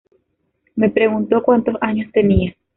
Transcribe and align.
Me 0.75 0.89
preguntó 0.89 1.43
cuántos 1.43 1.75
años 1.79 2.11
tenía. 2.11 2.55